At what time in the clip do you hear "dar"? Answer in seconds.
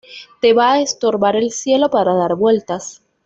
2.15-2.33